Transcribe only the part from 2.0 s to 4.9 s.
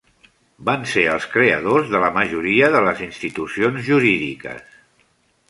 la majoria de les institucions jurídiques.